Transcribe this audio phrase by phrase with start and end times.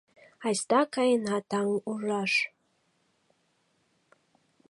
[0.45, 2.33] Айста каена таҥ ужаш